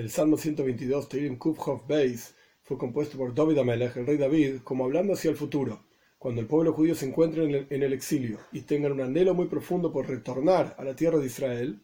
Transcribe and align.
El 0.00 0.08
Salmo 0.08 0.38
122, 0.38 1.10
Teirim 1.10 1.36
Kufhof 1.36 1.86
Beis, 1.86 2.34
fue 2.62 2.78
compuesto 2.78 3.18
por 3.18 3.34
David 3.34 3.58
Amelech, 3.58 3.98
el 3.98 4.06
rey 4.06 4.16
David, 4.16 4.60
como 4.64 4.86
hablando 4.86 5.12
hacia 5.12 5.30
el 5.30 5.36
futuro, 5.36 5.84
cuando 6.18 6.40
el 6.40 6.46
pueblo 6.46 6.72
judío 6.72 6.94
se 6.94 7.06
encuentre 7.06 7.44
en 7.44 7.54
el, 7.54 7.66
en 7.68 7.82
el 7.82 7.92
exilio 7.92 8.38
y 8.50 8.62
tengan 8.62 8.92
un 8.92 9.02
anhelo 9.02 9.34
muy 9.34 9.48
profundo 9.48 9.92
por 9.92 10.08
retornar 10.08 10.74
a 10.78 10.84
la 10.84 10.96
tierra 10.96 11.18
de 11.18 11.26
Israel, 11.26 11.82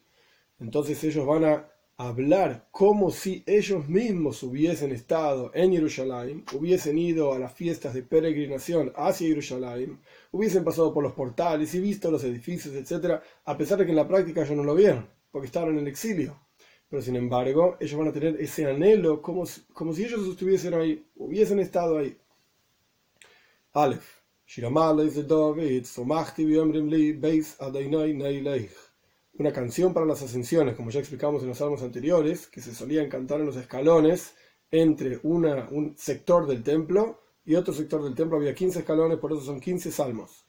entonces 0.59 1.05
ellos 1.05 1.27
van 1.27 1.45
a 1.45 1.71
hablar 1.99 2.69
como 2.71 3.11
si 3.11 3.45
ellos 3.47 3.87
mismos 3.87 4.43
hubiesen 4.43 4.93
estado 4.93 5.51
en 5.53 5.73
Jerusalén, 5.73 6.43
hubiesen 6.55 6.97
ido 6.97 7.35
a 7.35 7.39
las 7.39 7.53
fiestas 7.53 7.93
de 7.93 8.03
peregrinación 8.03 8.95
hacia 8.97 9.29
Jerusalén, 9.29 10.01
hubiesen 10.33 10.65
pasado 10.65 10.95
por 10.95 11.03
los 11.03 11.13
portales 11.13 11.75
y 11.75 11.81
visto 11.81 12.11
los 12.11 12.25
edificios, 12.25 12.75
etc., 12.77 13.21
a 13.45 13.59
pesar 13.59 13.77
de 13.77 13.85
que 13.85 13.91
en 13.91 13.97
la 13.97 14.09
práctica 14.09 14.43
ellos 14.43 14.57
no 14.57 14.65
lo 14.65 14.75
vieron, 14.75 15.07
porque 15.31 15.49
estaban 15.49 15.73
en 15.73 15.81
el 15.81 15.89
exilio. 15.89 16.46
Pero 16.89 17.03
sin 17.03 17.17
embargo, 17.17 17.77
ellos 17.81 17.99
van 17.99 18.09
a 18.09 18.13
tener 18.13 18.41
ese 18.41 18.67
anhelo 18.67 19.21
como 19.21 19.45
como 19.73 19.93
si 19.93 20.05
ellos 20.05 20.27
estuviesen 20.29 20.75
ahí, 20.75 21.05
hubiesen 21.17 21.59
estado 21.59 21.99
ahí. 21.99 22.17
Aleph. 23.73 24.17
Una 29.39 29.53
canción 29.53 29.93
para 29.93 30.07
las 30.07 30.23
ascensiones, 30.23 30.77
como 30.77 30.91
ya 30.91 31.01
explicamos 31.01 31.43
en 31.43 31.49
los 31.49 31.59
salmos 31.59 31.83
anteriores, 31.83 32.47
que 32.47 32.61
se 32.61 32.73
solían 32.73 33.09
cantar 33.09 33.41
en 33.41 33.47
los 33.47 33.57
escalones 33.57 34.35
entre 34.71 35.19
una, 35.25 35.69
un 35.71 35.97
sector 35.97 36.47
del 36.47 36.63
templo 36.63 37.21
y 37.45 37.57
otro 37.57 37.75
sector 37.75 38.05
del 38.05 38.15
templo. 38.15 38.37
Había 38.37 38.55
15 38.55 38.79
escalones, 38.79 39.19
por 39.19 39.33
eso 39.33 39.41
son 39.43 39.61
15 39.61 39.91
salmos. 39.91 40.47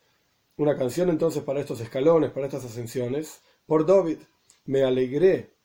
Una 0.58 0.78
canción 0.78 1.10
entonces 1.10 1.44
para 1.44 1.60
estos 1.60 1.82
escalones, 1.82 2.32
para 2.32 2.46
estas 2.46 2.66
ascensiones, 2.66 3.42
por 3.66 3.86
David. 3.86 4.20
Me 4.66 4.84
alegré 4.84 5.57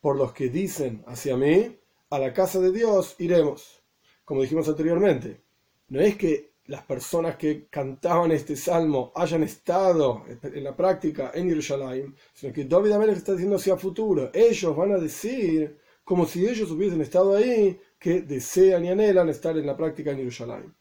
por 0.00 0.16
los 0.16 0.32
que 0.32 0.48
dicen 0.48 1.04
hacia 1.06 1.36
mí, 1.36 1.76
a 2.10 2.18
la 2.18 2.32
casa 2.32 2.60
de 2.60 2.72
Dios 2.72 3.16
iremos. 3.18 3.82
Como 4.24 4.42
dijimos 4.42 4.68
anteriormente, 4.68 5.42
no 5.88 6.00
es 6.00 6.16
que 6.16 6.52
las 6.66 6.82
personas 6.82 7.36
que 7.36 7.66
cantaban 7.68 8.30
este 8.30 8.54
salmo 8.54 9.10
hayan 9.14 9.42
estado 9.42 10.24
en 10.42 10.64
la 10.64 10.76
práctica 10.76 11.32
en 11.34 11.48
Jerusalén, 11.48 12.14
sino 12.34 12.52
que 12.52 12.64
David 12.64 12.92
Amelech 12.92 13.16
está 13.16 13.32
diciendo 13.32 13.56
hacia 13.56 13.76
futuro. 13.78 14.30
Ellos 14.34 14.76
van 14.76 14.92
a 14.92 14.98
decir, 14.98 15.78
como 16.04 16.26
si 16.26 16.46
ellos 16.46 16.70
hubiesen 16.70 17.00
estado 17.00 17.36
ahí, 17.36 17.80
que 17.98 18.20
desean 18.20 18.84
y 18.84 18.90
anhelan 18.90 19.30
estar 19.30 19.56
en 19.56 19.66
la 19.66 19.76
práctica 19.76 20.10
en 20.10 20.18
Jerusalén. 20.18 20.74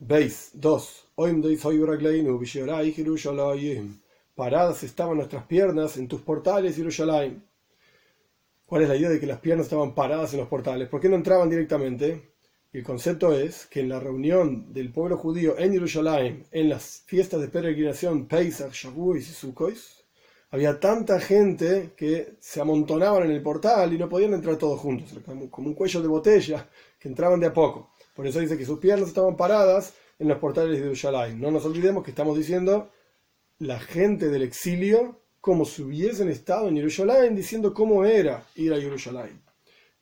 Veis, 0.00 0.50
2. 0.54 1.08
Paradas 4.34 4.82
estaban 4.82 5.16
nuestras 5.16 5.44
piernas 5.44 5.96
en 5.98 6.08
tus 6.08 6.22
portales, 6.22 6.74
Jerusalén. 6.74 7.44
¿Cuál 8.70 8.82
es 8.82 8.88
la 8.88 8.94
idea 8.94 9.10
de 9.10 9.18
que 9.18 9.26
las 9.26 9.40
piernas 9.40 9.66
estaban 9.66 9.96
paradas 9.96 10.32
en 10.32 10.38
los 10.38 10.48
portales? 10.48 10.88
¿Por 10.88 11.00
qué 11.00 11.08
no 11.08 11.16
entraban 11.16 11.50
directamente? 11.50 12.34
El 12.72 12.84
concepto 12.84 13.36
es 13.36 13.66
que 13.66 13.80
en 13.80 13.88
la 13.88 13.98
reunión 13.98 14.72
del 14.72 14.92
pueblo 14.92 15.16
judío 15.16 15.58
en 15.58 15.72
Jerusalén, 15.72 16.46
en 16.52 16.68
las 16.68 17.02
fiestas 17.04 17.40
de 17.40 17.48
peregrinación 17.48 18.28
Pesach, 18.28 18.72
Shavuot 18.72 19.16
y 19.16 19.22
Sukkot, 19.22 19.74
había 20.52 20.78
tanta 20.78 21.18
gente 21.18 21.94
que 21.96 22.36
se 22.38 22.60
amontonaban 22.60 23.24
en 23.24 23.32
el 23.32 23.42
portal 23.42 23.92
y 23.92 23.98
no 23.98 24.08
podían 24.08 24.34
entrar 24.34 24.54
todos 24.54 24.78
juntos, 24.78 25.18
como 25.50 25.66
un 25.66 25.74
cuello 25.74 26.00
de 26.00 26.06
botella, 26.06 26.70
que 26.96 27.08
entraban 27.08 27.40
de 27.40 27.48
a 27.48 27.52
poco. 27.52 27.90
Por 28.14 28.24
eso 28.28 28.38
dice 28.38 28.56
que 28.56 28.64
sus 28.64 28.78
piernas 28.78 29.08
estaban 29.08 29.36
paradas 29.36 29.94
en 30.16 30.28
los 30.28 30.38
portales 30.38 30.70
de 30.70 30.84
Jerusalén. 30.84 31.40
No 31.40 31.50
nos 31.50 31.64
olvidemos 31.64 32.04
que 32.04 32.10
estamos 32.10 32.38
diciendo 32.38 32.88
la 33.58 33.80
gente 33.80 34.28
del 34.28 34.42
exilio 34.42 35.20
como 35.40 35.64
si 35.64 35.82
hubiesen 35.82 36.28
estado 36.28 36.68
en 36.68 36.76
Jerusalén 36.76 37.34
diciendo 37.34 37.72
cómo 37.72 38.04
era 38.04 38.46
ir 38.56 38.72
a 38.72 38.80
Jerusalén. 38.80 39.40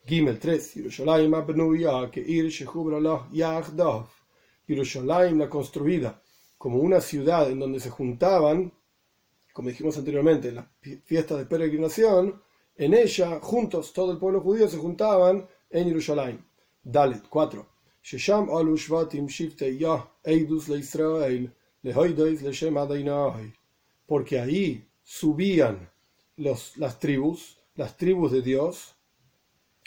Gimel 0.05 0.39
3. 0.39 0.73
Jerusalén 0.73 1.31
que 2.11 2.21
ir 2.21 2.51
Jerusalén 4.67 5.39
la 5.39 5.49
construida 5.49 6.21
como 6.57 6.79
una 6.79 7.01
ciudad 7.01 7.51
en 7.51 7.61
donde 7.61 7.79
se 7.79 7.91
juntaban, 7.91 8.73
como 9.53 9.69
dijimos 9.69 9.97
anteriormente, 9.97 10.49
en 10.49 10.57
las 10.57 10.67
fiestas 11.05 11.39
de 11.39 11.47
peregrinación, 11.47 12.43
en 12.75 12.95
ella, 12.95 13.39
juntos, 13.41 13.93
todo 13.93 14.13
el 14.13 14.19
pueblo 14.19 14.41
judío 14.41 14.69
se 14.69 14.77
juntaban 14.77 15.47
en 15.71 15.89
Jerusalén. 15.89 16.45
Dalet 16.83 17.29
4. 17.29 17.67
Shesham 18.03 18.49
alu 18.51 18.77
shvatim 18.77 19.29
shiftei 19.29 19.79
yah 19.79 20.05
eidus 20.25 20.69
le 20.69 20.79
Israel 20.79 21.53
lehoidois 21.83 22.43
le 22.43 22.53
shem 22.53 22.77
Porque 24.07 24.41
ahí 24.41 24.88
subían 25.09 25.91
las 26.37 26.99
tribus, 27.01 27.59
las 27.77 27.97
tribus 27.97 28.31
de 28.31 28.43
Dios, 28.43 28.95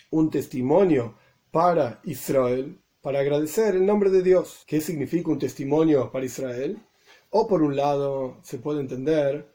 un 0.09 0.31
testimonio 0.31 1.15
para 1.51 2.01
Israel, 2.05 2.79
para 3.01 3.19
agradecer 3.19 3.75
el 3.75 3.85
nombre 3.85 4.09
de 4.09 4.23
Dios. 4.23 4.63
¿Qué 4.65 4.81
significa 4.81 5.29
un 5.29 5.37
testimonio 5.37 6.11
para 6.11 6.25
Israel? 6.25 6.79
O 7.29 7.47
por 7.47 7.61
un 7.61 7.75
lado 7.75 8.39
se 8.41 8.57
puede 8.57 8.81
entender 8.81 9.47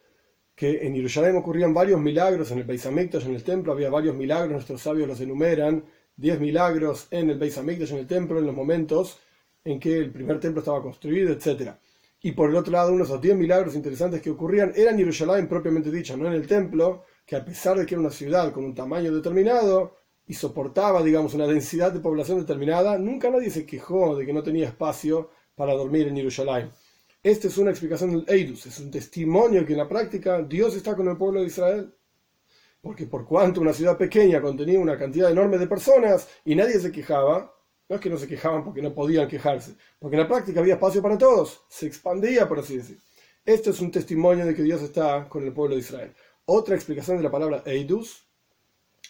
que 0.55 0.87
en 0.87 0.95
Jerusalén 0.95 1.37
ocurrían 1.37 1.75
varios 1.75 2.01
milagros 2.01 2.53
en 2.53 2.59
el 2.59 2.65
Beis 2.65 2.87
en 2.87 3.35
el 3.35 3.43
templo 3.43 3.73
había 3.73 3.91
varios 3.91 4.15
milagros, 4.15 4.53
nuestros 4.53 4.81
sabios 4.81 5.09
los 5.09 5.21
enumeran, 5.21 5.85
diez 6.17 6.39
milagros 6.39 7.09
en 7.11 7.29
el 7.29 7.39
Beis 7.39 7.57
en 7.57 7.99
el 7.99 8.07
templo 8.07 8.39
en 8.39 8.47
los 8.47 8.55
momentos 8.55 9.19
en 9.65 9.81
que 9.81 9.99
el 9.99 10.13
primer 10.13 10.39
templo 10.39 10.61
estaba 10.61 10.81
construido, 10.81 11.33
etcétera 11.33 11.77
y 12.23 12.33
por 12.33 12.51
el 12.51 12.57
otro 12.57 12.73
lado, 12.73 12.93
unos 12.93 13.11
los 13.11 13.21
10 13.21 13.37
milagros 13.37 13.75
interesantes 13.75 14.21
que 14.23 14.31
ocurrían 14.31 14.73
eran 14.75 14.95
en 14.95 15.01
Jerusalén 15.01 15.49
propiamente 15.49 15.91
dicho, 15.91 16.17
no 16.17 16.27
en 16.27 16.33
el 16.33 16.47
templo, 16.47 17.05
que 17.25 17.37
a 17.37 17.45
pesar 17.45 17.79
de 17.79 17.87
que 17.87 17.95
era 17.95 18.01
una 18.01 18.11
ciudad 18.11 18.53
con 18.53 18.65
un 18.65 18.75
tamaño 18.75 19.15
determinado 19.15 19.97
y 20.27 20.35
soportaba, 20.35 21.03
digamos, 21.03 21.35
una 21.35 21.47
densidad 21.47 21.93
de 21.93 22.01
población 22.01 22.39
determinada, 22.39 22.99
nunca 22.99 23.31
nadie 23.31 23.51
se 23.51 23.67
quejó 23.67 24.17
de 24.17 24.27
que 24.27 24.33
no 24.33 24.43
tenía 24.43 24.67
espacio 24.67 25.31
para 25.55 25.75
dormir 25.75 26.09
en 26.09 26.17
Jerusalén. 26.17 26.71
Esta 27.23 27.49
es 27.49 27.59
una 27.59 27.71
explicación 27.71 28.11
del 28.11 28.25
Eidus, 28.29 28.67
es 28.67 28.79
un 28.79 28.91
testimonio 28.91 29.67
que 29.67 29.73
en 29.73 29.79
la 29.79 29.89
práctica 29.89 30.43
Dios 30.43 30.75
está 30.77 30.95
con 30.95 31.09
el 31.09 31.17
pueblo 31.17 31.41
de 31.41 31.47
Israel. 31.47 31.95
Porque 32.81 33.07
por 33.07 33.27
cuanto 33.27 33.61
una 33.61 33.73
ciudad 33.73 33.99
pequeña 33.99 34.41
contenía 34.41 34.79
una 34.79 34.97
cantidad 34.97 35.31
enorme 35.31 35.59
de 35.59 35.67
personas 35.67 36.29
y 36.45 36.55
nadie 36.55 36.79
se 36.79 36.93
quejaba, 36.93 37.53
no 37.89 37.97
es 37.97 38.03
que 38.03 38.11
no 38.11 38.19
se 38.19 38.27
quejaban 38.27 38.65
porque 38.65 38.83
no 38.83 38.95
podían 38.95 39.29
quejarse, 39.29 39.77
porque 39.99 40.17
en 40.17 40.23
la 40.23 40.29
práctica 40.29 40.61
había 40.61 40.75
espacio 40.75 41.03
para 41.03 41.19
todos, 41.19 41.63
se 41.69 41.87
expandía, 41.87 42.49
por 42.49 42.59
así 42.59 42.77
decir. 42.77 42.99
Esto 43.45 43.71
es 43.71 43.81
un 43.81 43.91
testimonio 43.91 44.45
de 44.45 44.55
que 44.55 44.63
Dios 44.63 44.83
está 44.83 45.29
con 45.29 45.45
el 45.45 45.53
pueblo 45.53 45.77
de 45.77 45.81
Israel. 45.81 46.15
Otra 46.47 46.75
explicación 46.75 47.17
de 47.17 47.23
la 47.23 47.31
palabra 47.31 47.63
Eidus 47.65 48.27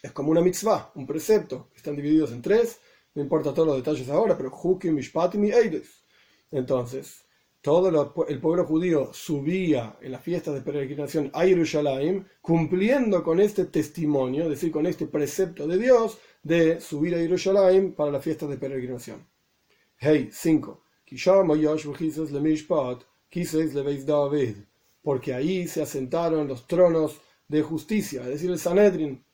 es 0.03 0.13
como 0.13 0.31
una 0.31 0.41
mitzvah, 0.41 0.93
un 0.95 1.07
precepto, 1.07 1.71
están 1.75 1.97
divididos 1.97 2.33
en 2.33 2.43
tres, 2.43 2.81
no 3.15 3.23
importa 3.23 3.55
todos 3.55 3.69
los 3.69 3.77
detalles 3.77 4.09
ahora, 4.11 4.37
pero 4.37 4.51
Hukim, 4.51 4.95
Mishpatim 4.95 5.45
y 5.45 5.51
Eidus. 5.53 6.05
Entonces, 6.51 7.26
todo 7.67 8.15
el 8.29 8.39
pueblo 8.39 8.65
judío 8.65 9.13
subía 9.13 9.97
en 10.01 10.13
las 10.13 10.23
fiestas 10.23 10.55
de 10.55 10.61
peregrinación 10.61 11.33
a 11.35 11.41
Jerusalén, 11.41 12.25
cumpliendo 12.41 13.25
con 13.25 13.41
este 13.41 13.65
testimonio, 13.65 14.45
es 14.45 14.51
decir, 14.51 14.71
con 14.71 14.87
este 14.87 15.09
precepto 15.09 15.67
de 15.67 15.77
Dios, 15.77 16.17
de 16.45 16.81
subir 16.81 17.17
a 17.17 17.19
Jerusalén 17.19 17.93
para 17.93 18.13
la 18.13 18.21
fiesta 18.21 18.47
de 18.47 18.57
peregrinación. 18.57 19.27
Hey, 19.99 20.31
5. 20.33 20.81
Porque 25.03 25.35
ahí 25.35 25.67
se 25.67 25.83
asentaron 25.83 26.47
los 26.47 26.69
tronos 26.69 27.21
de 27.49 27.63
justicia, 27.63 28.21
es 28.21 28.29
decir, 28.29 28.51
el 28.53 28.61
Sanedrin. 28.61 29.25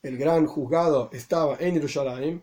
El 0.00 0.16
gran 0.16 0.46
juzgado 0.46 1.10
estaba 1.12 1.56
en 1.58 1.74
Jerusalén 1.74 2.42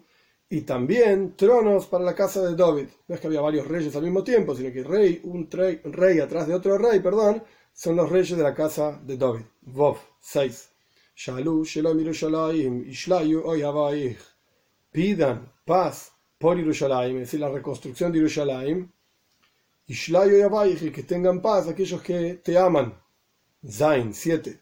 y 0.50 0.62
también 0.62 1.36
tronos 1.36 1.86
para 1.86 2.04
la 2.04 2.16
casa 2.16 2.42
de 2.42 2.56
David. 2.56 2.88
No 3.08 3.16
es 3.16 3.22
que 3.22 3.28
había 3.28 3.42
varios 3.42 3.68
reyes 3.68 3.96
al 3.96 4.04
mismo 4.04 4.24
tiempo, 4.24 4.56
sino 4.56 4.72
que 4.74 4.84
rey, 4.84 5.22
un 5.24 5.48
rey 5.50 6.20
atrás 6.20 6.48
de 6.48 6.56
otro 6.56 6.78
rey, 6.78 7.00
perdón, 7.00 7.44
son 7.74 7.96
los 7.96 8.10
reyes 8.10 8.36
de 8.36 8.44
la 8.44 8.56
casa 8.56 9.00
de 9.04 9.16
David. 9.16 9.46
Vov 9.62 9.98
6. 10.20 10.70
Pidan 14.92 15.52
paz 15.66 16.12
por 16.40 16.58
Yerushalayim, 16.58 17.18
es 17.18 17.22
decir, 17.22 17.40
la 17.42 17.50
reconstrucción 17.50 18.12
de 18.12 18.20
Yerushalayim. 18.20 18.90
y 19.88 20.92
que 20.92 21.04
tengan 21.04 21.42
paz 21.42 21.68
aquellos 21.68 22.02
que 22.02 22.36
te 22.36 22.58
aman. 22.58 22.94
Zain 23.68 24.14
7. 24.14 24.60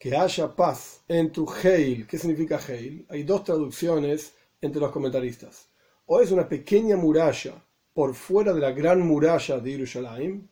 Que 0.00 0.16
haya 0.16 0.56
paz 0.56 1.04
en 1.08 1.30
tu 1.30 1.46
Heil. 1.62 2.06
¿Qué 2.06 2.16
significa 2.16 2.58
Heil? 2.58 3.04
Hay 3.10 3.22
dos 3.22 3.44
traducciones 3.44 4.34
entre 4.58 4.80
los 4.80 4.90
comentaristas. 4.90 5.68
O 6.06 6.22
es 6.22 6.30
una 6.30 6.48
pequeña 6.48 6.96
muralla 6.96 7.62
por 7.92 8.14
fuera 8.14 8.54
de 8.54 8.60
la 8.60 8.70
gran 8.70 9.06
muralla 9.06 9.58
de 9.58 9.72
Yerushalayim, 9.72 10.48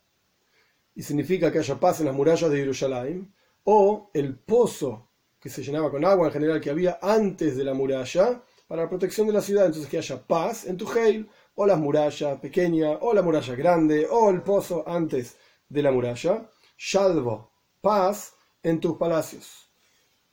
y 0.94 1.02
significa 1.02 1.50
que 1.50 1.60
haya 1.60 1.80
paz 1.80 2.00
en 2.00 2.06
las 2.06 2.14
murallas 2.14 2.50
de 2.50 2.58
Jerusalén, 2.58 3.32
o 3.64 4.10
el 4.12 4.38
pozo 4.38 5.08
que 5.40 5.48
se 5.48 5.62
llenaba 5.62 5.90
con 5.90 6.04
agua 6.04 6.26
en 6.26 6.32
general 6.34 6.60
que 6.60 6.68
había 6.68 6.98
antes 7.00 7.56
de 7.56 7.64
la 7.64 7.72
muralla 7.72 8.42
para 8.66 8.82
la 8.82 8.88
protección 8.90 9.28
de 9.28 9.32
la 9.32 9.40
ciudad, 9.40 9.64
entonces 9.64 9.88
que 9.90 9.96
haya 9.96 10.26
paz 10.26 10.66
en 10.66 10.76
tu 10.76 10.86
Heil, 10.92 11.26
o 11.54 11.64
la 11.64 11.76
muralla 11.76 12.38
pequeña, 12.38 12.98
o 13.00 13.14
la 13.14 13.22
muralla 13.22 13.54
grande, 13.54 14.06
o 14.10 14.28
el 14.28 14.42
pozo 14.42 14.86
antes 14.86 15.36
de 15.70 15.82
la 15.82 15.90
muralla, 15.90 16.50
salvo, 16.76 17.50
paz 17.80 18.34
en 18.62 18.80
tus 18.80 18.96
palacios. 18.96 19.68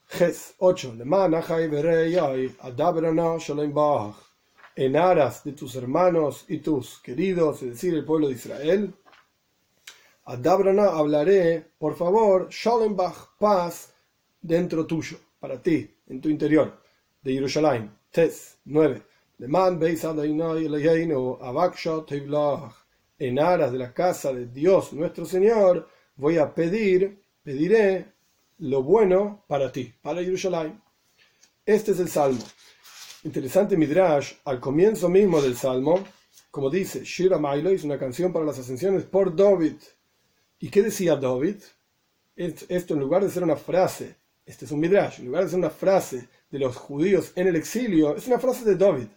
Ges 0.07 0.56
8. 0.60 0.95
En 4.77 4.95
aras 4.95 5.44
de 5.44 5.51
tus 5.54 5.75
hermanos 5.75 6.45
y 6.48 6.57
tus 6.60 7.00
queridos, 7.00 7.63
es 7.63 7.69
decir, 7.69 7.94
el 7.94 8.06
pueblo 8.06 8.27
de 8.27 8.33
Israel, 8.33 8.94
Adabrana 10.25 10.88
hablaré, 10.88 11.72
por 11.77 11.95
favor, 11.95 12.50
Shalembach, 12.50 13.38
paz 13.38 13.94
dentro 14.42 14.86
tuyo, 14.86 15.18
para 15.39 15.62
ti, 15.62 15.89
en 16.07 16.19
tu 16.19 16.30
interior, 16.30 16.81
de 17.22 17.33
Jerusalén. 17.33 17.92
Tes 18.12 18.57
9. 18.66 19.01
En 23.18 23.39
aras 23.39 23.72
de 23.72 23.77
la 23.77 23.94
casa 23.94 24.33
de 24.33 24.45
Dios 24.48 24.94
nuestro 24.94 25.25
Señor, 25.25 25.89
voy 26.16 26.38
a 26.38 26.54
pedir, 26.54 27.22
pediré 27.44 28.14
lo 28.57 28.83
bueno 28.83 29.43
para 29.47 29.71
ti, 29.71 29.93
para 30.01 30.23
Jerusalén. 30.23 30.81
Este 31.65 31.91
es 31.91 31.99
el 31.99 32.09
salmo. 32.09 32.43
Interesante 33.23 33.75
Midrash, 33.75 34.33
al 34.45 34.59
comienzo 34.59 35.09
mismo 35.09 35.41
del 35.41 35.55
salmo, 35.55 36.03
como 36.51 36.69
dice, 36.69 37.03
Shira 37.03 37.37
Mailo 37.37 37.69
es 37.69 37.83
una 37.83 37.97
canción 37.97 38.31
para 38.31 38.45
las 38.45 38.59
ascensiones 38.59 39.03
por 39.03 39.35
David. 39.35 39.75
¿Y 40.59 40.69
qué 40.69 40.83
decía 40.83 41.15
David? 41.15 41.57
Esto 42.35 42.93
en 42.93 42.99
lugar 42.99 43.23
de 43.23 43.29
ser 43.29 43.43
una 43.43 43.55
frase, 43.55 44.15
este 44.45 44.65
es 44.65 44.71
un 44.71 44.79
Midrash, 44.79 45.19
en 45.19 45.25
lugar 45.25 45.43
de 45.43 45.49
ser 45.49 45.59
una 45.59 45.69
frase 45.69 46.27
de 46.49 46.59
los 46.59 46.75
judíos 46.75 47.31
en 47.35 47.47
el 47.47 47.55
exilio, 47.55 48.15
es 48.15 48.27
una 48.27 48.39
frase 48.39 48.63
de 48.63 48.75
David. 48.75 49.07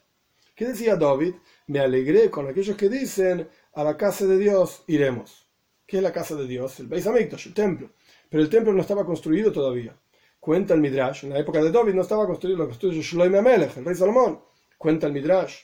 ¿Qué 0.55 0.67
decía 0.67 0.96
David? 0.96 1.35
Me 1.69 1.79
alegré 1.81 2.31
con 2.31 2.49
aquellos 2.49 2.76
que 2.76 2.88
dicen, 2.88 3.49
a 3.75 3.85
la 3.85 3.96
casa 3.96 4.26
de 4.26 4.38
Dios 4.38 4.82
iremos. 4.88 5.46
¿Qué 5.87 5.99
es 5.99 6.02
la 6.02 6.12
casa 6.12 6.35
de 6.35 6.46
Dios? 6.46 6.81
El 6.81 6.88
Beis 6.88 7.06
Hamikdash, 7.06 7.46
el 7.49 7.55
templo. 7.55 7.90
Pero 8.29 8.43
el 8.43 8.49
templo 8.49 8.73
no 8.73 8.81
estaba 8.81 9.05
construido 9.05 9.53
todavía. 9.53 9.97
Cuenta 10.41 10.75
el 10.75 10.81
Midrash, 10.81 11.25
en 11.25 11.31
la 11.31 11.39
época 11.39 11.63
de 11.63 11.71
David 11.71 11.95
no 11.95 12.03
estaba 12.03 12.27
construido, 12.27 12.59
lo 12.59 12.67
construyó 12.67 13.03
Shloime 13.03 13.39
Amelech, 13.39 13.77
el 13.77 13.85
rey 13.85 13.95
Salomón. 13.95 14.41
Cuenta 14.77 15.07
el 15.07 15.13
Midrash 15.13 15.57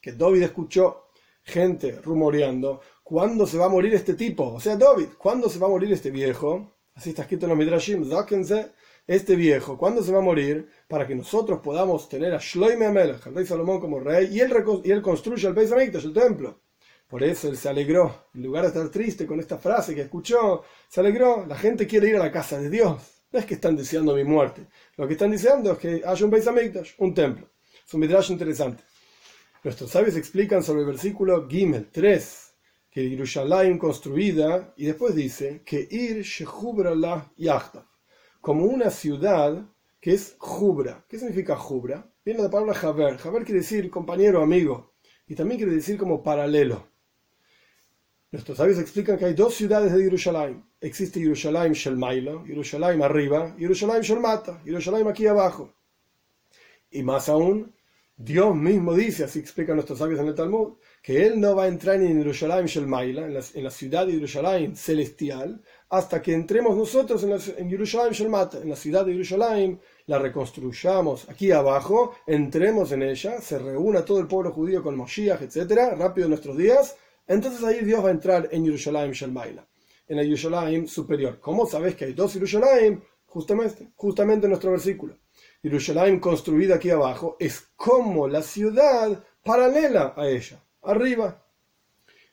que 0.00 0.12
David 0.12 0.42
escuchó 0.42 1.08
gente 1.42 2.00
rumoreando, 2.02 2.80
¿cuándo 3.02 3.46
se 3.46 3.58
va 3.58 3.66
a 3.66 3.68
morir 3.68 3.94
este 3.94 4.14
tipo? 4.14 4.52
O 4.52 4.60
sea, 4.60 4.76
David, 4.76 5.08
¿cuándo 5.18 5.48
se 5.48 5.58
va 5.58 5.66
a 5.66 5.70
morir 5.70 5.92
este 5.92 6.10
viejo? 6.10 6.76
Así 6.94 7.10
está 7.10 7.22
escrito 7.22 7.46
en 7.46 7.50
los 7.50 7.58
Midrashim, 7.58 8.08
dáquense 8.08 8.72
este 9.06 9.36
viejo, 9.36 9.78
¿cuándo 9.78 10.02
se 10.02 10.12
va 10.12 10.18
a 10.18 10.22
morir? 10.22 10.68
Para 10.88 11.06
que 11.06 11.14
nosotros 11.14 11.60
podamos 11.60 12.08
tener 12.08 12.34
a 12.34 12.38
Shloime 12.38 12.86
Amelech, 12.86 13.26
el 13.26 13.34
rey 13.34 13.46
Salomón 13.46 13.80
como 13.80 14.00
rey, 14.00 14.28
y 14.32 14.40
él, 14.40 15.02
construye 15.02 15.46
el 15.46 15.54
Beis 15.54 15.70
el 15.70 16.12
templo. 16.12 16.60
Por 17.08 17.22
eso 17.22 17.48
él 17.48 17.56
se 17.56 17.68
alegró. 17.68 18.26
En 18.34 18.42
lugar 18.42 18.62
de 18.62 18.68
estar 18.68 18.88
triste 18.88 19.26
con 19.26 19.38
esta 19.38 19.58
frase 19.58 19.94
que 19.94 20.02
escuchó, 20.02 20.64
se 20.88 21.00
alegró. 21.00 21.46
La 21.46 21.56
gente 21.56 21.86
quiere 21.86 22.08
ir 22.08 22.16
a 22.16 22.20
la 22.20 22.32
casa 22.32 22.58
de 22.58 22.68
Dios. 22.68 23.02
No 23.32 23.38
es 23.38 23.46
que 23.46 23.54
están 23.54 23.76
deseando 23.76 24.14
mi 24.14 24.24
muerte. 24.24 24.66
Lo 24.96 25.06
que 25.06 25.14
están 25.14 25.30
deseando 25.30 25.72
es 25.72 25.78
que 25.78 26.02
haya 26.04 26.24
un 26.24 26.30
Beis 26.30 26.46
un 26.98 27.14
templo. 27.14 27.48
Es 27.86 27.94
un 27.94 28.00
midrash 28.00 28.30
interesante. 28.30 28.82
Nuestros 29.62 29.90
sabios 29.90 30.16
explican 30.16 30.62
sobre 30.62 30.80
el 30.80 30.86
versículo 30.86 31.48
Gimel 31.48 31.88
3 31.90 32.46
que 32.96 33.10
Jerusalén 33.10 33.76
construida, 33.76 34.72
y 34.74 34.86
después 34.86 35.14
dice 35.14 35.60
que 35.66 35.86
ir 35.90 36.22
shehubra 36.22 36.94
la 36.94 37.30
yachta, 37.36 37.86
como 38.40 38.64
una 38.64 38.88
ciudad 38.88 39.66
que 40.00 40.14
es 40.14 40.34
jubra. 40.38 41.04
¿Qué 41.06 41.18
significa 41.18 41.56
jubra? 41.56 42.10
Viene 42.24 42.42
la 42.42 42.48
palabra 42.48 42.72
Javer. 42.72 43.18
Javer 43.18 43.44
quiere 43.44 43.60
decir 43.60 43.90
compañero, 43.90 44.40
amigo, 44.40 44.94
y 45.26 45.34
también 45.34 45.58
quiere 45.58 45.74
decir 45.74 45.98
como 45.98 46.22
paralelo. 46.22 46.88
Nuestros 48.36 48.58
sabios 48.58 48.78
explican 48.78 49.16
que 49.16 49.24
hay 49.24 49.32
dos 49.32 49.54
ciudades 49.54 49.90
de 49.94 50.02
Jerusalén. 50.02 50.62
Existe 50.78 51.18
Jerusalén 51.18 51.72
Shelmailo, 51.72 52.44
Jerusalén 52.44 53.02
arriba, 53.02 53.56
Jerusalén 53.58 54.02
Shelmata, 54.02 54.60
Jerusalén 54.62 55.08
aquí 55.08 55.26
abajo. 55.26 55.72
Y 56.90 57.02
más 57.02 57.30
aún, 57.30 57.72
Dios 58.14 58.54
mismo 58.54 58.92
dice, 58.92 59.24
así 59.24 59.38
explican 59.38 59.76
nuestros 59.76 59.98
sabios 60.00 60.20
en 60.20 60.26
el 60.26 60.34
Talmud, 60.34 60.74
que 61.02 61.24
Él 61.24 61.40
no 61.40 61.56
va 61.56 61.64
a 61.64 61.68
entrar 61.68 61.96
en 61.96 62.18
Jerusalén 62.18 62.66
Shelmaila, 62.66 63.24
en 63.24 63.32
la, 63.32 63.40
en 63.54 63.64
la 63.64 63.70
ciudad 63.70 64.06
de 64.06 64.12
Jerusalén 64.12 64.76
celestial, 64.76 65.62
hasta 65.88 66.20
que 66.20 66.34
entremos 66.34 66.76
nosotros 66.76 67.22
en, 67.22 67.30
la, 67.30 67.38
en 67.56 67.70
Jerusalén 67.70 68.12
Shelmata, 68.12 68.58
en 68.58 68.68
la 68.68 68.76
ciudad 68.76 69.06
de 69.06 69.12
Jerusalén, 69.12 69.80
la 70.04 70.18
reconstruyamos 70.18 71.26
aquí 71.30 71.52
abajo, 71.52 72.16
entremos 72.26 72.92
en 72.92 73.02
ella, 73.02 73.40
se 73.40 73.58
reúna 73.58 74.04
todo 74.04 74.20
el 74.20 74.26
pueblo 74.26 74.52
judío 74.52 74.82
con 74.82 74.94
Moshiach, 74.94 75.40
etc., 75.40 75.96
rápido 75.96 76.26
en 76.26 76.32
nuestros 76.32 76.58
días, 76.58 76.96
entonces 77.26 77.62
ahí 77.64 77.84
Dios 77.84 78.04
va 78.04 78.08
a 78.08 78.12
entrar 78.12 78.48
en 78.52 78.64
Yerushalayim 78.64 79.12
Shalmaila, 79.12 79.66
en 80.08 80.18
el 80.18 80.26
Yerushalayim 80.26 80.86
superior. 80.86 81.40
¿Cómo 81.40 81.66
sabes 81.66 81.96
que 81.96 82.06
hay 82.06 82.12
dos 82.12 82.34
Yerushalayim? 82.34 83.00
Justamente, 83.26 83.88
justamente 83.96 84.46
en 84.46 84.50
nuestro 84.50 84.70
versículo. 84.70 85.16
Yerushalayim 85.62 86.20
construida 86.20 86.76
aquí 86.76 86.90
abajo 86.90 87.36
es 87.40 87.68
como 87.76 88.28
la 88.28 88.42
ciudad 88.42 89.24
paralela 89.42 90.14
a 90.16 90.28
ella, 90.28 90.62
arriba. 90.82 91.42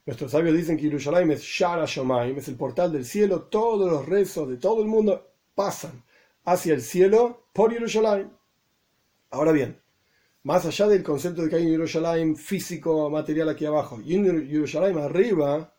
Nuestros 0.06 0.31
sabios 0.31 0.56
dicen 0.56 0.78
que 0.78 0.84
Yerushalayim 0.84 1.31
es 1.31 1.42
Shara 1.42 1.86
Shomaim, 1.86 2.38
es 2.38 2.48
el 2.50 2.56
portal 2.56 2.92
del 2.92 3.06
cielo. 3.06 3.44
Todos 3.44 3.89
los 3.89 4.06
rezos 4.06 4.50
de 4.50 4.57
todo 4.57 4.81
el 4.81 4.88
mundo 4.88 5.31
pasan 5.56 6.04
hacia 6.44 6.74
el 6.74 6.81
cielo 6.81 7.48
por 7.54 7.72
Yerushalayim. 7.72 8.30
Ahora 9.31 9.51
bien, 9.51 9.81
más 10.44 10.66
allá 10.66 10.88
del 10.88 11.04
concepto 11.04 11.42
de 11.42 11.50
que 11.50 11.56
hay 11.56 11.66
un 11.66 11.72
Yerushalayim 11.72 12.36
físico, 12.36 13.10
material 13.10 13.50
aquí 13.50 13.66
abajo, 13.66 14.01
y 14.04 14.16
un 14.18 14.48
Yerushalayim 14.48 14.98
arriba, 14.98 15.74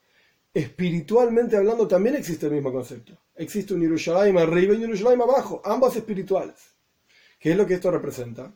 espiritualmente 0.53 1.57
hablando 1.57 1.87
también 1.87 2.17
existe 2.17 2.47
el 2.47 2.53
mismo 2.53 2.73
concepto. 2.73 3.13
Existe 3.37 3.75
un 3.75 3.83
Yerushalayim 3.83 4.39
arriba 4.39 4.73
y 4.73 4.77
un 4.77 4.83
Yerushalayim 4.83 5.23
abajo, 5.23 5.61
ambos 5.65 5.95
espirituales. 5.97 6.75
¿Qué 7.39 7.51
es 7.51 7.57
lo 7.57 7.67
que 7.67 7.75
esto 7.75 7.91
representa? 7.91 8.55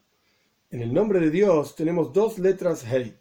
En 0.70 0.80
el 0.80 0.94
nombre 0.94 1.20
de 1.20 1.30
Dios 1.30 1.76
tenemos 1.76 2.12
dos 2.12 2.38
letras 2.38 2.84
Hei. 2.90 3.14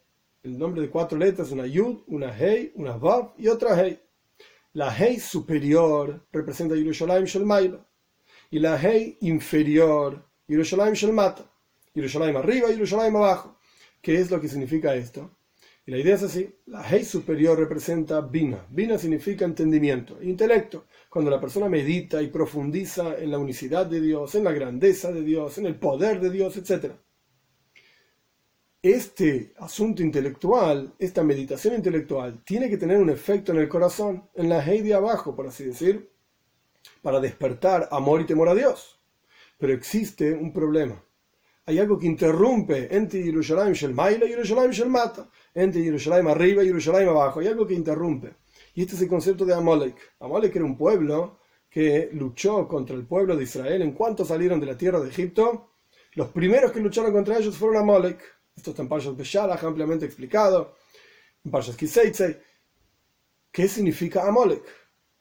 El 0.43 0.57
nombre 0.57 0.81
de 0.81 0.89
cuatro 0.89 1.17
letras, 1.17 1.51
una 1.51 1.65
Yud, 1.65 2.03
una 2.07 2.31
Hei, 2.37 2.71
una 2.75 2.95
Vav 2.95 3.33
y 3.37 3.49
otra 3.49 3.81
Hei. 3.81 3.99
La 4.73 4.95
Hei 4.95 5.19
superior 5.19 6.25
representa 6.31 6.75
Yerushalayim 6.75 7.25
Shalmaila 7.25 7.85
y 8.49 8.59
la 8.59 8.81
Hei 8.81 9.17
inferior, 9.21 10.23
Yerushalayim 10.47 10.93
Shalmata. 10.93 11.43
Yerushalayim 11.97 12.37
arriba 12.37 12.69
y 12.69 12.73
Yerushalayim 12.73 13.15
abajo. 13.15 13.57
¿Qué 14.01 14.19
es 14.19 14.29
lo 14.29 14.39
que 14.39 14.47
significa 14.47 14.95
esto? 14.95 15.31
Y 15.85 15.91
la 15.91 15.97
idea 15.97 16.15
es 16.15 16.23
así, 16.23 16.53
la 16.65 16.83
Hei 16.87 17.03
superior 17.03 17.57
representa 17.57 18.21
Bina. 18.21 18.65
Bina 18.69 18.97
significa 18.97 19.45
entendimiento, 19.45 20.21
intelecto. 20.21 20.85
Cuando 21.09 21.31
la 21.31 21.39
persona 21.39 21.69
medita 21.69 22.21
y 22.21 22.27
profundiza 22.27 23.17
en 23.17 23.31
la 23.31 23.37
unicidad 23.37 23.85
de 23.85 24.01
Dios, 24.01 24.35
en 24.35 24.43
la 24.43 24.51
grandeza 24.51 25.11
de 25.11 25.21
Dios, 25.21 25.57
en 25.57 25.65
el 25.65 25.75
poder 25.75 26.19
de 26.19 26.29
Dios, 26.29 26.57
etc. 26.57 26.91
Este 28.81 29.53
asunto 29.57 30.03
intelectual, 30.03 30.93
esta 30.99 31.23
meditación 31.23 31.75
intelectual, 31.75 32.43
tiene 32.43 32.69
que 32.69 32.77
tener 32.77 32.97
un 32.97 33.09
efecto 33.09 33.53
en 33.53 33.59
el 33.59 33.69
corazón, 33.69 34.29
en 34.35 34.49
la 34.49 34.63
Hei 34.63 34.81
de 34.81 34.93
abajo, 34.93 35.35
por 35.35 35.47
así 35.47 35.63
decir, 35.63 36.11
para 37.01 37.19
despertar 37.19 37.87
amor 37.91 38.21
y 38.21 38.25
temor 38.25 38.49
a 38.49 38.55
Dios. 38.55 38.99
Pero 39.57 39.73
existe 39.73 40.33
un 40.33 40.53
problema 40.53 41.01
hay 41.67 41.79
algo 41.79 41.99
que 41.99 42.07
interrumpe 42.07 42.87
entre 42.95 43.21
Jerusalén 43.21 43.73
Shelmaila 43.73 44.25
y 44.25 44.29
Jerusalén 44.29 44.71
Shelmata, 44.71 45.29
entre 45.53 45.83
Jerusalén 45.83 46.25
arriba 46.27 46.63
y 46.63 46.67
Jerusalén 46.67 47.09
abajo. 47.09 47.41
Hay 47.41 47.47
algo 47.47 47.67
que 47.67 47.73
interrumpe. 47.73 48.35
Y 48.73 48.83
este 48.83 48.95
es 48.95 49.01
el 49.01 49.09
concepto 49.09 49.43
de 49.43 49.53
Amalek. 49.53 50.13
Amalek 50.21 50.55
era 50.55 50.63
un 50.63 50.77
pueblo 50.77 51.39
que 51.69 52.09
luchó 52.13 52.65
contra 52.69 52.95
el 52.95 53.05
pueblo 53.05 53.35
de 53.35 53.43
Israel 53.43 53.81
en 53.81 53.91
cuanto 53.91 54.23
salieron 54.23 54.61
de 54.61 54.65
la 54.65 54.77
tierra 54.77 55.01
de 55.01 55.09
Egipto. 55.09 55.71
Los 56.13 56.29
primeros 56.29 56.71
que 56.71 56.79
lucharon 56.79 57.11
contra 57.11 57.37
ellos 57.37 57.57
fueron 57.57 57.81
Amalek. 57.81 58.21
Esto 58.55 58.69
está 58.69 58.83
en 58.83 58.87
Parshas 58.87 59.17
Beshalach, 59.17 59.61
ampliamente 59.65 60.05
explicado. 60.05 60.75
En 61.43 61.51
Parshas 61.51 61.75
Kiseitzei. 61.75 62.37
¿Qué 63.51 63.67
significa 63.67 64.25
Amalek? 64.25 64.63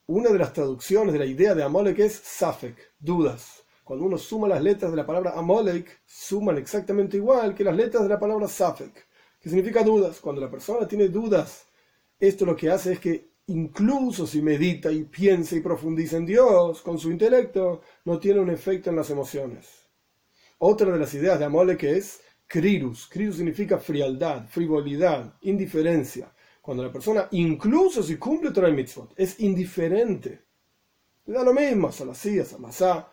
Una 0.07 0.31
de 0.31 0.39
las 0.39 0.53
traducciones 0.53 1.13
de 1.13 1.19
la 1.19 1.27
idea 1.27 1.57
de 1.57 1.65
Amalek 1.65 1.99
es 1.99 2.13
Safek, 2.13 2.93
dudas 3.01 3.66
cuando 3.87 4.05
uno 4.05 4.19
suma 4.19 4.49
las 4.49 4.61
letras 4.61 4.91
de 4.91 4.97
la 4.97 5.07
palabra 5.07 5.35
Amolek, 5.37 6.01
suman 6.05 6.59
exactamente 6.59 7.19
igual 7.19 7.55
que 7.55 7.63
las 7.63 7.77
letras 7.77 8.03
de 8.03 8.09
la 8.09 8.19
palabra 8.19 8.49
Safek, 8.49 9.07
que 9.39 9.49
significa 9.49 9.85
dudas. 9.85 10.19
Cuando 10.19 10.41
la 10.41 10.51
persona 10.51 10.89
tiene 10.89 11.09
dudas, 11.09 11.69
esto 12.19 12.45
lo 12.45 12.57
que 12.57 12.69
hace 12.69 12.95
es 12.95 12.99
que 12.99 13.31
incluso 13.47 14.27
si 14.27 14.43
medita 14.43 14.91
y 14.91 15.05
piensa 15.05 15.55
y 15.55 15.61
profundiza 15.61 16.17
en 16.17 16.27
Dios 16.27 16.83
con 16.83 16.99
su 16.99 17.13
intelecto, 17.13 17.83
no 18.07 18.19
tiene 18.19 18.41
un 18.41 18.51
efecto 18.51 18.91
en 18.91 18.97
las 18.97 19.11
emociones. 19.11 19.69
Otra 20.59 20.91
de 20.91 20.99
las 20.99 21.15
ideas 21.15 21.39
de 21.39 21.45
Amolek 21.45 21.85
es 21.85 22.23
Krirus. 22.49 23.07
Krirus 23.07 23.37
significa 23.37 23.79
frialdad, 23.79 24.49
frivolidad, 24.49 25.35
indiferencia. 25.43 26.35
Cuando 26.61 26.83
la 26.83 26.91
persona, 26.91 27.29
incluso 27.31 28.03
si 28.03 28.17
cumple 28.17 28.51
Torah 28.51 28.73
Mitzvot, 28.73 29.15
es 29.17 29.39
indiferente. 29.39 30.43
Le 31.27 31.35
da 31.35 31.45
lo 31.45 31.55
mismo 31.55 31.87
a 31.87 31.93
Salasí, 31.93 32.41
a 32.41 32.45
Samasá, 32.45 33.13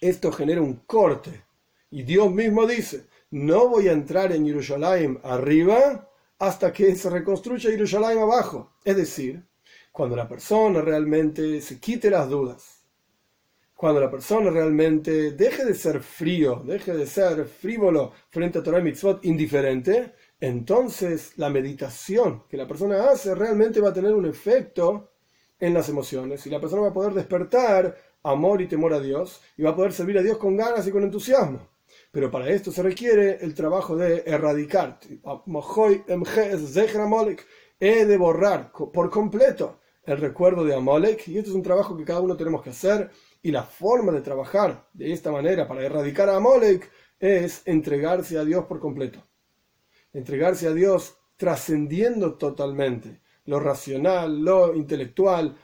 esto 0.00 0.32
genera 0.32 0.62
un 0.62 0.74
corte. 0.86 1.44
Y 1.90 2.02
Dios 2.02 2.32
mismo 2.32 2.66
dice, 2.66 3.06
no 3.30 3.68
voy 3.68 3.88
a 3.88 3.92
entrar 3.92 4.32
en 4.32 4.46
Jerusalén 4.46 5.20
arriba 5.22 6.10
hasta 6.38 6.72
que 6.72 6.94
se 6.94 7.10
reconstruya 7.10 7.70
Jerusalén 7.70 8.18
abajo. 8.18 8.72
Es 8.84 8.96
decir, 8.96 9.42
cuando 9.92 10.16
la 10.16 10.28
persona 10.28 10.80
realmente 10.80 11.60
se 11.60 11.80
quite 11.80 12.10
las 12.10 12.28
dudas, 12.28 12.78
cuando 13.74 14.00
la 14.00 14.10
persona 14.10 14.50
realmente 14.50 15.32
deje 15.32 15.64
de 15.64 15.74
ser 15.74 16.00
frío, 16.00 16.62
deje 16.64 16.94
de 16.94 17.06
ser 17.06 17.44
frívolo 17.44 18.12
frente 18.28 18.58
a 18.58 18.62
Torah 18.62 18.80
y 18.80 18.82
Mitzvot 18.82 19.24
indiferente, 19.24 20.14
entonces 20.40 21.32
la 21.36 21.48
meditación 21.48 22.44
que 22.48 22.56
la 22.56 22.66
persona 22.66 23.10
hace 23.10 23.34
realmente 23.34 23.80
va 23.80 23.90
a 23.90 23.92
tener 23.92 24.14
un 24.14 24.26
efecto 24.26 25.12
en 25.60 25.74
las 25.74 25.88
emociones 25.88 26.46
y 26.46 26.50
la 26.50 26.60
persona 26.60 26.82
va 26.82 26.88
a 26.88 26.92
poder 26.92 27.12
despertar 27.12 27.96
amor 28.22 28.60
y 28.62 28.66
temor 28.66 28.92
a 28.92 29.00
Dios 29.00 29.40
y 29.56 29.62
va 29.62 29.70
a 29.70 29.76
poder 29.76 29.92
servir 29.92 30.18
a 30.18 30.22
Dios 30.22 30.38
con 30.38 30.56
ganas 30.56 30.86
y 30.86 30.90
con 30.90 31.02
entusiasmo. 31.02 31.68
Pero 32.10 32.30
para 32.30 32.48
esto 32.48 32.70
se 32.70 32.82
requiere 32.82 33.38
el 33.40 33.54
trabajo 33.54 33.96
de 33.96 34.22
erradicar. 34.26 34.98
He 37.80 38.04
de 38.04 38.16
borrar 38.16 38.72
por 38.72 39.10
completo 39.10 39.80
el 40.04 40.18
recuerdo 40.18 40.64
de 40.64 40.74
Amalek 40.74 41.28
y 41.28 41.38
esto 41.38 41.50
es 41.50 41.56
un 41.56 41.62
trabajo 41.62 41.96
que 41.96 42.04
cada 42.04 42.20
uno 42.20 42.36
tenemos 42.36 42.62
que 42.62 42.70
hacer 42.70 43.10
y 43.42 43.50
la 43.50 43.62
forma 43.62 44.12
de 44.12 44.20
trabajar 44.20 44.88
de 44.92 45.12
esta 45.12 45.30
manera 45.30 45.68
para 45.68 45.84
erradicar 45.84 46.28
a 46.28 46.36
Amalek 46.36 46.90
es 47.20 47.62
entregarse 47.66 48.38
a 48.38 48.44
Dios 48.44 48.64
por 48.64 48.80
completo. 48.80 49.22
Entregarse 50.12 50.66
a 50.66 50.72
Dios 50.72 51.18
trascendiendo 51.36 52.34
totalmente 52.34 53.20
lo 53.48 53.60
racional, 53.60 54.44
lo 54.44 54.74
intelectual. 54.74 55.56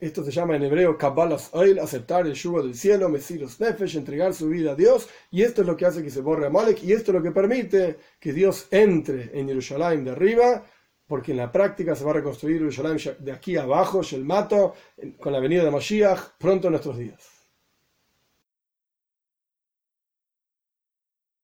Esto 0.00 0.22
se 0.22 0.30
llama 0.30 0.54
en 0.54 0.62
hebreo 0.62 0.96
Kabbalas 0.96 1.50
Oil, 1.54 1.80
aceptar 1.80 2.26
el 2.26 2.34
yugo 2.34 2.62
del 2.62 2.76
cielo, 2.76 3.08
Mesiros 3.08 3.58
Nefesh, 3.58 3.96
entregar 3.96 4.32
su 4.32 4.48
vida 4.48 4.72
a 4.72 4.74
Dios. 4.76 5.08
Y 5.30 5.42
esto 5.42 5.62
es 5.62 5.66
lo 5.66 5.76
que 5.76 5.86
hace 5.86 6.04
que 6.04 6.10
se 6.10 6.20
borre 6.20 6.46
Amalek 6.46 6.84
y 6.84 6.92
esto 6.92 7.10
es 7.10 7.16
lo 7.16 7.22
que 7.22 7.32
permite 7.32 7.98
que 8.20 8.32
Dios 8.32 8.68
entre 8.70 9.36
en 9.38 9.48
Jerusalén 9.48 10.04
de 10.04 10.12
arriba 10.12 10.64
porque 11.08 11.32
en 11.32 11.38
la 11.38 11.50
práctica 11.50 11.96
se 11.96 12.04
va 12.04 12.10
a 12.10 12.14
reconstruir 12.14 12.58
Jerusalén 12.58 12.98
de 13.18 13.32
aquí 13.32 13.56
abajo, 13.56 14.02
Shelmato, 14.02 14.74
con 15.18 15.32
la 15.32 15.40
venida 15.40 15.64
de 15.64 15.70
Mashiach, 15.70 16.36
pronto 16.38 16.68
en 16.68 16.72
nuestros 16.72 16.98
días. 16.98 17.37